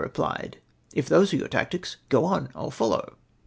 replied 0.03 0.57
I, 0.57 0.61
"if 0.95 1.07
those 1.07 1.31
are 1.31 1.35
your 1.37 1.47
tactics, 1.47 1.97
go 2.09 2.25
on, 2.25 2.49
I'll 2.55 2.71
follow." 2.71 3.17